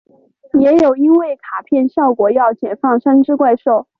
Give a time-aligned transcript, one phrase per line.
[0.59, 3.85] 也有因为卡片效果要解放三只怪兽。